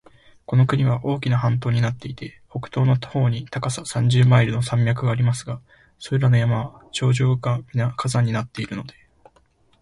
[0.47, 5.61] この国は大きな半島になっていて、北東の方に高さ三十マイルの山脈がありますが、
[5.99, 8.95] それらの山は頂上がみな火山になっているので、